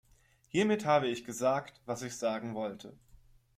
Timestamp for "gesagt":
1.25-1.79